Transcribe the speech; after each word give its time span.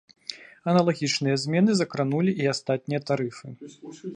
Аналагічныя 0.71 1.35
змены 1.43 1.71
закранулі 1.81 2.31
і 2.45 2.49
астатнія 2.55 3.01
тарыфы. 3.11 3.47